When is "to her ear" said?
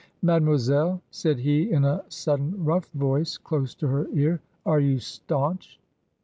3.75-4.41